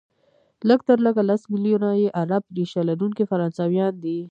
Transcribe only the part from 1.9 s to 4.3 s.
یې عرب ریشه لرونکي فرانسویان دي،